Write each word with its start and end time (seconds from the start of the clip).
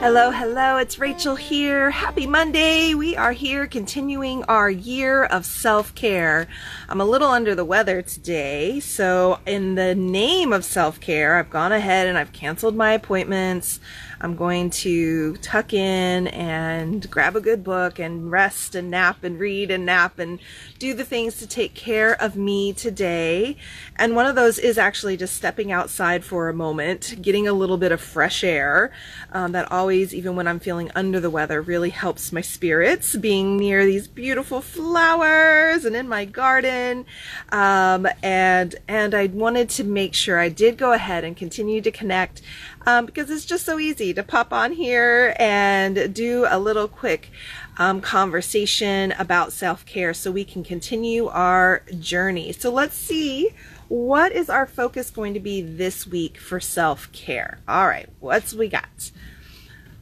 Hello, 0.00 0.30
hello, 0.30 0.78
it's 0.78 0.98
Rachel 0.98 1.36
here. 1.36 1.90
Happy 1.90 2.26
Monday. 2.26 2.94
We 2.94 3.18
are 3.18 3.32
here 3.32 3.66
continuing 3.66 4.42
our 4.44 4.70
year 4.70 5.24
of 5.24 5.44
self 5.44 5.94
care. 5.94 6.48
I'm 6.88 7.02
a 7.02 7.04
little 7.04 7.28
under 7.28 7.54
the 7.54 7.66
weather 7.66 8.00
today, 8.00 8.80
so 8.80 9.40
in 9.44 9.74
the 9.74 9.94
name 9.94 10.54
of 10.54 10.64
self 10.64 11.00
care, 11.00 11.36
I've 11.36 11.50
gone 11.50 11.72
ahead 11.72 12.08
and 12.08 12.16
I've 12.16 12.32
canceled 12.32 12.76
my 12.76 12.92
appointments. 12.92 13.78
I'm 14.22 14.36
going 14.36 14.68
to 14.70 15.36
tuck 15.36 15.72
in 15.72 16.28
and 16.28 17.10
grab 17.10 17.36
a 17.36 17.40
good 17.40 17.64
book 17.64 17.98
and 17.98 18.30
rest 18.30 18.74
and 18.74 18.90
nap 18.90 19.24
and 19.24 19.38
read 19.38 19.70
and 19.70 19.86
nap 19.86 20.18
and 20.18 20.38
do 20.78 20.92
the 20.92 21.04
things 21.04 21.38
to 21.38 21.46
take 21.46 21.74
care 21.74 22.20
of 22.22 22.36
me 22.36 22.74
today. 22.74 23.56
And 23.96 24.14
one 24.14 24.26
of 24.26 24.34
those 24.34 24.58
is 24.58 24.76
actually 24.76 25.16
just 25.16 25.36
stepping 25.36 25.72
outside 25.72 26.22
for 26.22 26.50
a 26.50 26.54
moment, 26.54 27.16
getting 27.22 27.48
a 27.48 27.54
little 27.54 27.78
bit 27.78 27.92
of 27.92 28.00
fresh 28.00 28.44
air. 28.44 28.92
Um, 29.32 29.52
that 29.52 29.70
always, 29.72 29.89
even 29.90 30.36
when 30.36 30.48
I'm 30.48 30.60
feeling 30.60 30.90
under 30.94 31.20
the 31.20 31.30
weather, 31.30 31.60
really 31.60 31.90
helps 31.90 32.32
my 32.32 32.40
spirits. 32.40 33.16
Being 33.16 33.56
near 33.56 33.84
these 33.84 34.08
beautiful 34.08 34.60
flowers 34.60 35.84
and 35.84 35.96
in 35.96 36.08
my 36.08 36.24
garden, 36.24 37.06
um, 37.50 38.06
and 38.22 38.74
and 38.88 39.14
I 39.14 39.26
wanted 39.26 39.68
to 39.70 39.84
make 39.84 40.14
sure 40.14 40.38
I 40.38 40.48
did 40.48 40.78
go 40.78 40.92
ahead 40.92 41.24
and 41.24 41.36
continue 41.36 41.80
to 41.80 41.90
connect 41.90 42.42
um, 42.86 43.06
because 43.06 43.30
it's 43.30 43.44
just 43.44 43.66
so 43.66 43.78
easy 43.78 44.14
to 44.14 44.22
pop 44.22 44.52
on 44.52 44.72
here 44.72 45.34
and 45.38 46.14
do 46.14 46.46
a 46.48 46.58
little 46.58 46.88
quick 46.88 47.30
um, 47.78 48.00
conversation 48.00 49.12
about 49.18 49.52
self 49.52 49.84
care 49.86 50.14
so 50.14 50.30
we 50.30 50.44
can 50.44 50.62
continue 50.62 51.26
our 51.28 51.82
journey. 51.98 52.52
So 52.52 52.70
let's 52.70 52.94
see 52.94 53.50
what 53.88 54.30
is 54.30 54.48
our 54.48 54.66
focus 54.66 55.10
going 55.10 55.34
to 55.34 55.40
be 55.40 55.60
this 55.60 56.06
week 56.06 56.38
for 56.38 56.60
self 56.60 57.10
care. 57.12 57.58
All 57.66 57.88
right, 57.88 58.08
what's 58.20 58.54
we 58.54 58.68
got? 58.68 59.10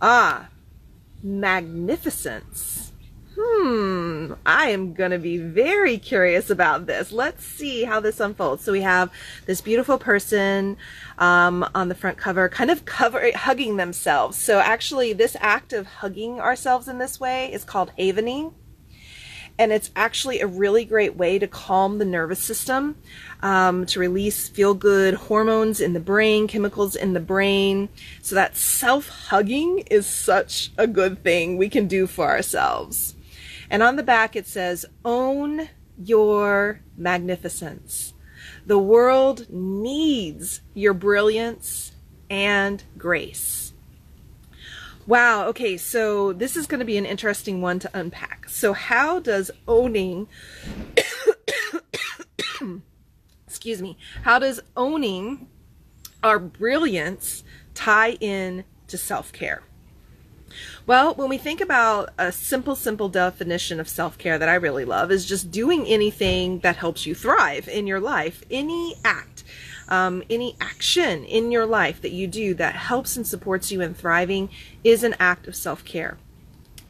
Ah, 0.00 0.48
magnificence 1.22 2.80
hmm, 3.40 4.32
I 4.44 4.70
am 4.70 4.92
going 4.92 5.10
to 5.12 5.18
be 5.18 5.38
very 5.38 5.98
curious 5.98 6.50
about 6.50 6.86
this. 6.86 7.12
Let's 7.12 7.44
see 7.44 7.84
how 7.84 8.00
this 8.00 8.20
unfolds. 8.20 8.64
So 8.64 8.72
we 8.72 8.82
have 8.82 9.10
this 9.46 9.60
beautiful 9.60 9.98
person 9.98 10.76
um, 11.18 11.68
on 11.74 11.88
the 11.88 11.94
front 11.94 12.18
cover, 12.18 12.48
kind 12.48 12.70
of 12.70 12.84
cover 12.84 13.30
hugging 13.34 13.76
themselves. 13.76 14.36
So 14.36 14.58
actually, 14.58 15.12
this 15.12 15.36
act 15.40 15.72
of 15.72 15.86
hugging 15.86 16.40
ourselves 16.40 16.88
in 16.88 16.98
this 16.98 17.20
way 17.20 17.52
is 17.52 17.64
called 17.64 17.92
havening. 17.96 18.54
And 19.60 19.72
it's 19.72 19.90
actually 19.94 20.40
a 20.40 20.46
really 20.46 20.86
great 20.86 21.16
way 21.16 21.38
to 21.38 21.46
calm 21.46 21.98
the 21.98 22.06
nervous 22.06 22.42
system, 22.42 22.96
um, 23.42 23.84
to 23.86 24.00
release 24.00 24.48
feel 24.48 24.72
good 24.72 25.12
hormones 25.12 25.82
in 25.82 25.92
the 25.92 26.00
brain, 26.00 26.48
chemicals 26.48 26.96
in 26.96 27.12
the 27.12 27.20
brain. 27.20 27.90
So 28.22 28.36
that 28.36 28.56
self 28.56 29.08
hugging 29.10 29.80
is 29.90 30.06
such 30.06 30.72
a 30.78 30.86
good 30.86 31.22
thing 31.22 31.58
we 31.58 31.68
can 31.68 31.88
do 31.88 32.06
for 32.06 32.26
ourselves. 32.26 33.14
And 33.68 33.82
on 33.82 33.96
the 33.96 34.02
back 34.02 34.34
it 34.34 34.46
says, 34.46 34.86
Own 35.04 35.68
your 36.02 36.80
magnificence. 36.96 38.14
The 38.64 38.78
world 38.78 39.46
needs 39.50 40.62
your 40.72 40.94
brilliance 40.94 41.92
and 42.30 42.82
grace. 42.96 43.69
Wow, 45.10 45.48
okay, 45.48 45.76
so 45.76 46.32
this 46.32 46.54
is 46.54 46.68
going 46.68 46.78
to 46.78 46.84
be 46.84 46.96
an 46.96 47.04
interesting 47.04 47.60
one 47.60 47.80
to 47.80 47.90
unpack. 47.92 48.48
So, 48.48 48.72
how 48.72 49.18
does 49.18 49.50
owning, 49.66 50.28
excuse 53.48 53.82
me, 53.82 53.98
how 54.22 54.38
does 54.38 54.60
owning 54.76 55.48
our 56.22 56.38
brilliance 56.38 57.42
tie 57.74 58.12
in 58.20 58.62
to 58.86 58.96
self 58.96 59.32
care? 59.32 59.64
Well, 60.86 61.14
when 61.14 61.28
we 61.28 61.38
think 61.38 61.60
about 61.60 62.10
a 62.16 62.30
simple, 62.30 62.76
simple 62.76 63.08
definition 63.08 63.80
of 63.80 63.88
self 63.88 64.16
care 64.16 64.38
that 64.38 64.48
I 64.48 64.54
really 64.54 64.84
love 64.84 65.10
is 65.10 65.26
just 65.26 65.50
doing 65.50 65.88
anything 65.88 66.60
that 66.60 66.76
helps 66.76 67.04
you 67.04 67.16
thrive 67.16 67.66
in 67.66 67.88
your 67.88 67.98
life, 67.98 68.44
any 68.48 68.94
act. 69.04 69.42
Um, 69.90 70.22
any 70.30 70.56
action 70.60 71.24
in 71.24 71.50
your 71.50 71.66
life 71.66 72.00
that 72.00 72.12
you 72.12 72.26
do 72.26 72.54
that 72.54 72.74
helps 72.74 73.16
and 73.16 73.26
supports 73.26 73.72
you 73.72 73.80
in 73.80 73.94
thriving 73.94 74.48
is 74.84 75.02
an 75.02 75.16
act 75.18 75.48
of 75.48 75.56
self 75.56 75.84
care. 75.84 76.16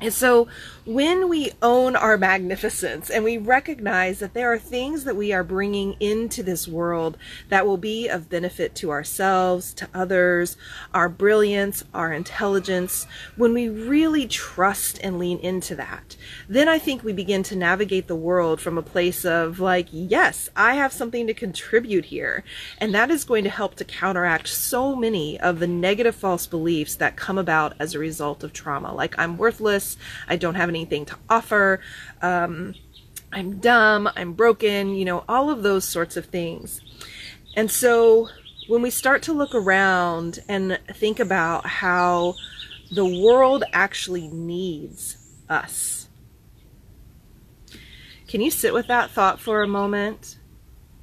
And 0.00 0.12
so 0.12 0.48
when 0.86 1.28
we 1.28 1.52
own 1.60 1.94
our 1.94 2.16
magnificence 2.16 3.10
and 3.10 3.22
we 3.22 3.36
recognize 3.36 4.18
that 4.18 4.32
there 4.32 4.50
are 4.52 4.58
things 4.58 5.04
that 5.04 5.14
we 5.14 5.32
are 5.32 5.44
bringing 5.44 5.94
into 6.00 6.42
this 6.42 6.66
world 6.66 7.18
that 7.50 7.66
will 7.66 7.76
be 7.76 8.08
of 8.08 8.30
benefit 8.30 8.74
to 8.76 8.90
ourselves, 8.90 9.74
to 9.74 9.88
others, 9.92 10.56
our 10.94 11.08
brilliance, 11.08 11.84
our 11.92 12.12
intelligence, 12.12 13.06
when 13.36 13.52
we 13.52 13.68
really 13.68 14.26
trust 14.26 14.98
and 15.02 15.18
lean 15.18 15.38
into 15.40 15.76
that, 15.76 16.16
then 16.48 16.68
I 16.68 16.78
think 16.78 17.04
we 17.04 17.12
begin 17.12 17.42
to 17.44 17.56
navigate 17.56 18.06
the 18.06 18.16
world 18.16 18.60
from 18.60 18.78
a 18.78 18.82
place 18.82 19.24
of 19.24 19.60
like, 19.60 19.88
yes, 19.92 20.48
I 20.56 20.74
have 20.74 20.92
something 20.92 21.26
to 21.26 21.34
contribute 21.34 22.06
here. 22.06 22.42
And 22.78 22.94
that 22.94 23.10
is 23.10 23.24
going 23.24 23.44
to 23.44 23.50
help 23.50 23.74
to 23.76 23.84
counteract 23.84 24.48
so 24.48 24.96
many 24.96 25.38
of 25.38 25.58
the 25.58 25.66
negative 25.66 26.14
false 26.14 26.46
beliefs 26.46 26.96
that 26.96 27.16
come 27.16 27.36
about 27.36 27.74
as 27.78 27.94
a 27.94 27.98
result 27.98 28.42
of 28.42 28.52
trauma. 28.52 28.94
Like 28.94 29.14
I'm 29.18 29.36
worthless, 29.36 29.89
I 30.28 30.36
don't 30.36 30.54
have 30.54 30.68
anything 30.68 31.04
to 31.06 31.16
offer, 31.28 31.80
um, 32.22 32.74
I'm 33.32 33.58
dumb, 33.58 34.10
I'm 34.16 34.32
broken, 34.32 34.94
you 34.94 35.04
know, 35.04 35.24
all 35.28 35.50
of 35.50 35.62
those 35.62 35.84
sorts 35.84 36.16
of 36.16 36.26
things. 36.26 36.80
And 37.56 37.70
so 37.70 38.28
when 38.68 38.82
we 38.82 38.90
start 38.90 39.22
to 39.22 39.32
look 39.32 39.54
around 39.54 40.40
and 40.48 40.78
think 40.92 41.20
about 41.20 41.66
how 41.66 42.34
the 42.90 43.04
world 43.04 43.64
actually 43.72 44.28
needs 44.28 45.16
us. 45.48 46.08
Can 48.26 48.40
you 48.40 48.50
sit 48.50 48.72
with 48.72 48.86
that 48.88 49.10
thought 49.10 49.40
for 49.40 49.62
a 49.62 49.68
moment? 49.68 50.38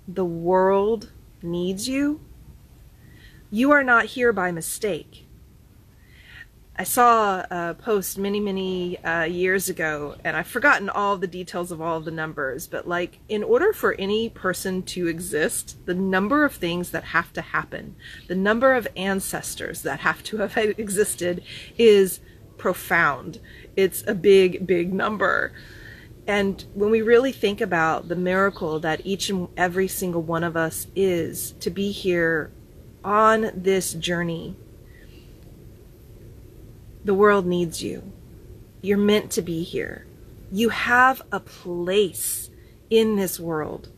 The 0.08 0.26
world 0.26 1.12
needs 1.42 1.88
you. 1.88 2.22
You 3.52 3.72
are 3.72 3.84
not 3.84 4.06
here 4.06 4.34
by 4.34 4.52
mistake. 4.52 5.27
I 6.80 6.84
saw 6.84 7.44
a 7.50 7.74
post 7.74 8.20
many, 8.20 8.40
many 8.40 9.04
uh, 9.04 9.24
years 9.24 9.68
ago, 9.68 10.16
and 10.24 10.38
I've 10.38 10.46
forgotten 10.46 10.90
all 10.90 11.18
the 11.18 11.26
details 11.26 11.72
of 11.72 11.82
all 11.82 12.00
the 12.02 12.12
numbers, 12.12 12.68
but 12.68 12.88
like, 12.88 13.18
in 13.28 13.44
order 13.44 13.74
for 13.74 13.96
any 13.96 14.30
person 14.30 14.84
to 14.84 15.08
exist, 15.08 15.84
the 15.88 15.96
number 15.96 16.46
of 16.46 16.54
things 16.54 16.92
that 16.92 17.06
have 17.06 17.34
to 17.34 17.42
happen, 17.42 17.96
the 18.28 18.36
number 18.36 18.76
of 18.76 18.88
ancestors 18.96 19.82
that 19.82 20.02
have 20.02 20.22
to 20.26 20.38
have 20.38 20.56
existed 20.78 21.44
is 21.80 22.20
profound. 22.60 23.40
It's 23.76 24.04
a 24.06 24.14
big, 24.14 24.68
big 24.68 24.94
number. 24.94 25.54
And 26.28 26.64
when 26.76 26.92
we 26.92 27.02
really 27.02 27.32
think 27.32 27.60
about 27.60 28.08
the 28.08 28.16
miracle 28.16 28.80
that 28.82 29.02
each 29.04 29.32
and 29.32 29.48
every 29.58 29.88
single 29.88 30.22
one 30.22 30.44
of 30.44 30.56
us 30.56 30.86
is 30.96 31.54
to 31.54 31.72
be 31.72 31.92
here 31.92 32.52
on 33.04 33.50
this 33.56 33.94
journey 33.94 34.56
the 37.08 37.14
world 37.14 37.46
needs 37.46 37.82
you. 37.82 38.12
You're 38.82 38.98
meant 38.98 39.32
to 39.32 39.42
be 39.42 39.64
here. 39.64 40.06
You 40.52 40.70
have 40.70 41.22
a 41.32 41.40
place 41.40 42.50
in 42.90 43.16
this 43.16 43.40
world. 43.40 43.90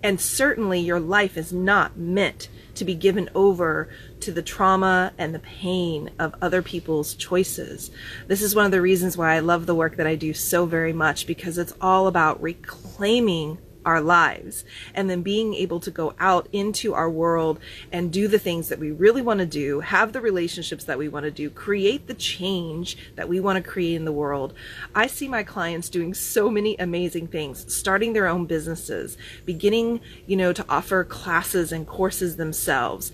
And 0.00 0.20
certainly 0.20 0.78
your 0.78 1.00
life 1.00 1.36
is 1.36 1.52
not 1.52 1.96
meant 1.96 2.48
to 2.76 2.84
be 2.84 2.94
given 2.94 3.28
over 3.34 3.88
to 4.20 4.30
the 4.30 4.42
trauma 4.42 5.12
and 5.18 5.34
the 5.34 5.40
pain 5.40 6.10
of 6.20 6.36
other 6.40 6.62
people's 6.62 7.14
choices. 7.14 7.90
This 8.28 8.42
is 8.42 8.54
one 8.54 8.64
of 8.64 8.70
the 8.70 8.80
reasons 8.80 9.16
why 9.16 9.34
I 9.34 9.40
love 9.40 9.66
the 9.66 9.74
work 9.74 9.96
that 9.96 10.06
I 10.06 10.14
do 10.14 10.32
so 10.32 10.64
very 10.64 10.92
much 10.92 11.26
because 11.26 11.58
it's 11.58 11.74
all 11.80 12.06
about 12.06 12.40
reclaiming 12.40 13.58
our 13.84 14.00
lives 14.00 14.64
and 14.94 15.08
then 15.08 15.22
being 15.22 15.54
able 15.54 15.80
to 15.80 15.90
go 15.90 16.14
out 16.18 16.48
into 16.52 16.94
our 16.94 17.10
world 17.10 17.58
and 17.90 18.12
do 18.12 18.28
the 18.28 18.38
things 18.38 18.68
that 18.68 18.78
we 18.78 18.90
really 18.90 19.22
want 19.22 19.40
to 19.40 19.46
do, 19.46 19.80
have 19.80 20.12
the 20.12 20.20
relationships 20.20 20.84
that 20.84 20.98
we 20.98 21.08
want 21.08 21.24
to 21.24 21.30
do, 21.30 21.50
create 21.50 22.06
the 22.06 22.14
change 22.14 22.96
that 23.16 23.28
we 23.28 23.40
want 23.40 23.62
to 23.62 23.70
create 23.70 23.96
in 23.96 24.04
the 24.04 24.12
world. 24.12 24.54
I 24.94 25.06
see 25.06 25.28
my 25.28 25.42
clients 25.42 25.88
doing 25.88 26.14
so 26.14 26.48
many 26.50 26.76
amazing 26.78 27.28
things, 27.28 27.72
starting 27.72 28.12
their 28.12 28.26
own 28.26 28.46
businesses, 28.46 29.16
beginning, 29.44 30.00
you 30.26 30.36
know, 30.36 30.52
to 30.52 30.64
offer 30.68 31.04
classes 31.04 31.72
and 31.72 31.86
courses 31.86 32.36
themselves, 32.36 33.12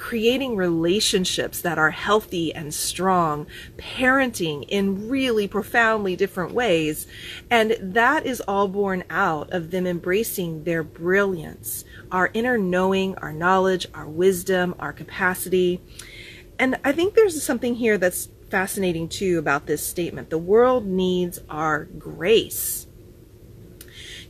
creating 0.00 0.56
relationships 0.56 1.60
that 1.60 1.78
are 1.78 1.90
healthy 1.90 2.54
and 2.54 2.72
strong, 2.72 3.46
parenting 3.76 4.64
in 4.68 5.10
really 5.10 5.46
profoundly 5.46 6.16
different 6.16 6.54
ways. 6.54 7.06
And 7.50 7.76
that 7.80 8.24
is 8.24 8.40
all 8.40 8.66
born 8.66 9.04
out 9.10 9.50
of 9.52 9.70
them 9.70 9.86
embracing 9.86 10.64
their 10.64 10.82
brilliance, 10.82 11.84
our 12.10 12.30
inner 12.32 12.56
knowing, 12.56 13.14
our 13.16 13.32
knowledge, 13.32 13.86
our 13.92 14.08
wisdom, 14.08 14.74
our 14.78 14.94
capacity. 14.94 15.82
And 16.58 16.80
I 16.82 16.92
think 16.92 17.14
there's 17.14 17.42
something 17.42 17.74
here 17.74 17.98
that's 17.98 18.30
fascinating 18.48 19.06
too 19.06 19.38
about 19.38 19.66
this 19.66 19.86
statement. 19.86 20.30
The 20.30 20.38
world 20.38 20.86
needs 20.86 21.40
our 21.50 21.84
grace. 21.84 22.86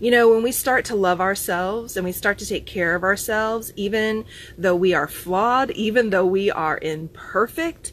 You 0.00 0.10
know, 0.10 0.30
when 0.30 0.42
we 0.42 0.50
start 0.50 0.86
to 0.86 0.94
love 0.94 1.20
ourselves 1.20 1.94
and 1.94 2.06
we 2.06 2.12
start 2.12 2.38
to 2.38 2.46
take 2.46 2.64
care 2.64 2.94
of 2.94 3.02
ourselves, 3.02 3.70
even 3.76 4.24
though 4.56 4.74
we 4.74 4.94
are 4.94 5.06
flawed, 5.06 5.70
even 5.72 6.08
though 6.08 6.24
we 6.24 6.50
are 6.50 6.78
imperfect, 6.80 7.92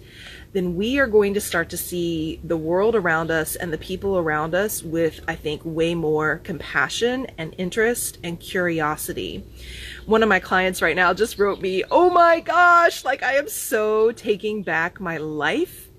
then 0.53 0.77
we 0.77 0.99
are 0.99 1.07
going 1.07 1.33
to 1.33 1.41
start 1.41 1.69
to 1.71 1.75
see 1.75 2.39
the 2.45 2.55
world 2.55 2.95
around 2.95 3.29
us 3.29 3.57
and 3.57 3.73
the 3.73 3.77
people 3.77 4.17
around 4.17 4.55
us 4.55 4.81
with, 4.81 5.19
I 5.27 5.35
think, 5.35 5.61
way 5.65 5.95
more 5.95 6.37
compassion 6.45 7.27
and 7.37 7.53
interest 7.57 8.19
and 8.23 8.39
curiosity. 8.39 9.43
One 10.05 10.23
of 10.23 10.29
my 10.29 10.39
clients 10.39 10.81
right 10.81 10.95
now 10.95 11.13
just 11.13 11.37
wrote 11.37 11.59
me, 11.59 11.83
Oh 11.91 12.09
my 12.09 12.39
gosh, 12.39 13.03
like 13.03 13.21
I 13.21 13.33
am 13.33 13.49
so 13.49 14.13
taking 14.13 14.63
back 14.63 15.01
my 15.01 15.17
life. 15.17 15.89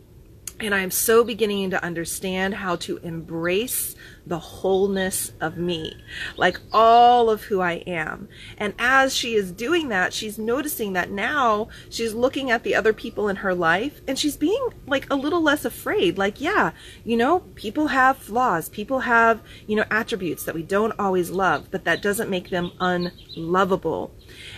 And 0.60 0.74
I 0.74 0.80
am 0.80 0.90
so 0.90 1.22
beginning 1.22 1.70
to 1.70 1.84
understand 1.84 2.54
how 2.54 2.74
to 2.76 2.96
embrace 2.96 3.94
the 4.28 4.38
wholeness 4.38 5.32
of 5.40 5.56
me, 5.56 5.96
like 6.36 6.60
all 6.72 7.30
of 7.30 7.44
who 7.44 7.60
I 7.60 7.82
am. 7.86 8.28
And 8.56 8.74
as 8.78 9.14
she 9.14 9.34
is 9.34 9.52
doing 9.52 9.88
that, 9.88 10.12
she's 10.12 10.38
noticing 10.38 10.92
that 10.92 11.10
now 11.10 11.68
she's 11.88 12.14
looking 12.14 12.50
at 12.50 12.62
the 12.62 12.74
other 12.74 12.92
people 12.92 13.28
in 13.28 13.36
her 13.36 13.54
life 13.54 14.00
and 14.06 14.18
she's 14.18 14.36
being 14.36 14.68
like 14.86 15.06
a 15.10 15.16
little 15.16 15.42
less 15.42 15.64
afraid. 15.64 16.18
Like, 16.18 16.40
yeah, 16.40 16.72
you 17.04 17.16
know, 17.16 17.40
people 17.54 17.88
have 17.88 18.18
flaws, 18.18 18.68
people 18.68 19.00
have, 19.00 19.40
you 19.66 19.76
know, 19.76 19.84
attributes 19.90 20.44
that 20.44 20.54
we 20.54 20.62
don't 20.62 20.98
always 20.98 21.30
love, 21.30 21.68
but 21.70 21.84
that 21.84 22.02
doesn't 22.02 22.30
make 22.30 22.50
them 22.50 22.72
unlovable. 22.80 24.12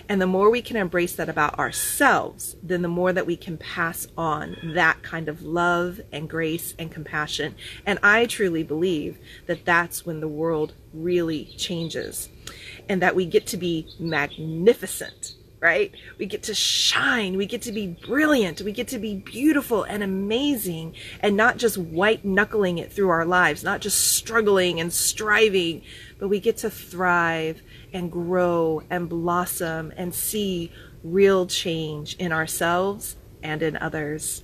And 0.09 0.21
the 0.21 0.27
more 0.27 0.51
we 0.51 0.63
can 0.63 0.77
embrace 0.77 1.15
that 1.17 1.29
about 1.29 1.59
ourselves, 1.59 2.57
then 2.63 2.83
the 2.83 2.89
more 2.89 3.13
that 3.13 3.27
we 3.27 3.37
can 3.37 3.57
pass 3.57 4.07
on 4.17 4.57
that 4.63 5.03
kind 5.03 5.29
of 5.29 5.43
love 5.43 6.01
and 6.13 6.29
grace 6.29 6.75
and 6.79 6.91
compassion. 6.91 7.55
And 7.87 7.99
I 8.03 8.27
truly 8.27 8.63
believe 8.63 9.19
that 9.47 9.65
that's 9.65 10.05
when 10.05 10.21
the 10.21 10.29
world 10.29 10.75
really 10.93 11.47
changes 11.57 12.29
and 12.89 13.01
that 13.03 13.15
we 13.15 13.27
get 13.27 13.47
to 13.49 13.57
be 13.57 13.87
magnificent 13.99 15.35
right? 15.61 15.93
We 16.19 16.27
get 16.27 16.43
to 16.45 16.55
shine. 16.55 17.37
We 17.37 17.47
get 17.47 17.63
to 17.63 17.73
be 17.73 17.87
brilliant. 17.87 18.63
We 18.63 18.73
get 18.73 18.89
to 18.89 18.99
be 18.99 19.17
beautiful 19.17 19.83
and 19.83 20.03
amazing 20.03 20.95
and 21.21 21.37
not 21.37 21.59
just 21.59 21.77
white 21.77 22.25
knuckling 22.25 22.79
it 22.79 22.93
through 22.93 23.11
our 23.11 23.27
lives, 23.27 23.63
not 23.63 23.81
just 23.81 24.15
struggling 24.15 24.81
and 24.81 24.93
striving, 24.93 25.83
but 26.19 26.29
we 26.29 26.41
get 26.41 26.57
to 26.59 26.71
thrive 26.71 27.63
and 27.93 28.11
grow 28.11 28.83
and 28.89 29.09
blossom 29.09 29.93
and 29.97 30.15
see 30.15 30.73
real 31.05 31.47
change 31.47 32.17
in 32.17 32.33
ourselves 32.33 33.17
and 33.43 33.63
in 33.63 33.77
others. 33.77 34.43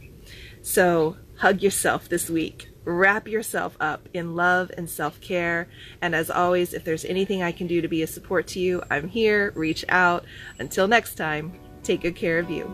So 0.61 1.17
hug 1.39 1.63
yourself 1.63 2.09
this 2.09 2.29
week. 2.29 2.69
Wrap 2.87 3.27
yourself 3.27 3.77
up 3.81 4.09
in 4.15 4.37
love 4.37 4.71
and 4.79 4.89
self 4.89 5.21
care. 5.21 5.69
And 6.01 6.15
as 6.15 6.31
always, 6.31 6.73
if 6.73 6.85
there's 6.85 7.05
anything 7.05 7.43
I 7.43 7.51
can 7.51 7.67
do 7.67 7.83
to 7.83 7.89
be 7.89 8.01
a 8.03 8.07
support 8.07 8.47
to 8.49 8.61
you, 8.61 8.81
I'm 8.89 9.09
here. 9.09 9.53
Reach 9.57 9.85
out. 9.89 10.25
Until 10.61 10.87
next 10.87 11.17
time, 11.17 11.59
take 11.83 12.03
good 12.03 12.15
care 12.15 12.39
of 12.39 12.49
you. 12.49 12.73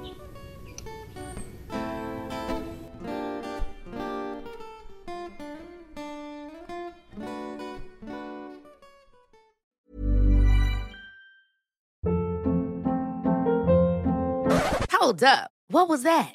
Hold 14.91 15.25
up. 15.25 15.51
What 15.69 15.89
was 15.89 16.03
that? 16.03 16.35